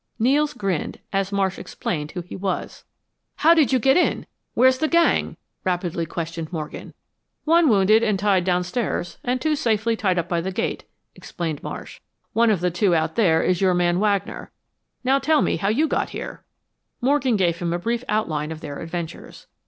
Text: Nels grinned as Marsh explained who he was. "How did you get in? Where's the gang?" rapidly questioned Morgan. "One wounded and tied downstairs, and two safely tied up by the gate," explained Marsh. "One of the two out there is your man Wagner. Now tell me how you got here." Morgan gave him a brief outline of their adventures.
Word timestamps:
Nels 0.17 0.53
grinned 0.55 0.97
as 1.13 1.31
Marsh 1.31 1.59
explained 1.59 2.13
who 2.13 2.21
he 2.21 2.35
was. 2.35 2.85
"How 3.35 3.53
did 3.53 3.71
you 3.71 3.77
get 3.77 3.95
in? 3.95 4.25
Where's 4.55 4.79
the 4.79 4.87
gang?" 4.87 5.37
rapidly 5.63 6.07
questioned 6.07 6.51
Morgan. 6.51 6.95
"One 7.45 7.69
wounded 7.69 8.01
and 8.01 8.17
tied 8.17 8.43
downstairs, 8.43 9.19
and 9.23 9.39
two 9.39 9.55
safely 9.55 9.95
tied 9.95 10.17
up 10.17 10.27
by 10.27 10.41
the 10.41 10.51
gate," 10.51 10.85
explained 11.13 11.61
Marsh. 11.61 11.99
"One 12.33 12.49
of 12.49 12.61
the 12.61 12.71
two 12.71 12.95
out 12.95 13.13
there 13.13 13.43
is 13.43 13.61
your 13.61 13.75
man 13.75 13.99
Wagner. 13.99 14.49
Now 15.03 15.19
tell 15.19 15.43
me 15.43 15.57
how 15.57 15.67
you 15.69 15.87
got 15.87 16.09
here." 16.09 16.43
Morgan 16.99 17.35
gave 17.35 17.59
him 17.59 17.71
a 17.71 17.77
brief 17.77 18.03
outline 18.09 18.51
of 18.51 18.61
their 18.61 18.79
adventures. 18.79 19.45